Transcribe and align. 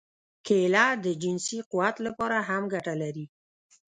کېله 0.45 0.85
د 1.03 1.05
جنسي 1.21 1.59
قوت 1.71 1.95
لپاره 2.07 2.37
هم 2.49 2.63
ګټه 2.73 2.93
لري. 3.01 3.25